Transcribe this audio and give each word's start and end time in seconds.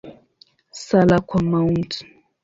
Sala 0.83 1.17
kwa 1.27 1.41
Mt. 1.41 1.91